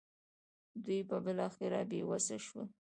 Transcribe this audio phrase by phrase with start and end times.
[0.85, 2.67] دوی به بالاخره بې وسه شول.